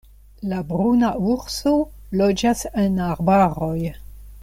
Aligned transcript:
La 0.53 0.61
bruna 0.69 1.11
urso 1.33 1.73
loĝas 2.23 2.65
en 2.85 2.99
arbaroj. 3.13 3.81